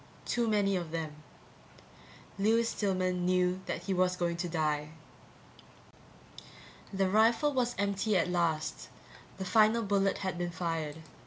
[0.25, 1.13] Too many of them.
[2.39, 4.93] Lewis Stillman knew that he was going to die.
[6.91, 8.89] The rifle was empty at last,
[9.37, 11.03] the final bullet had been fired.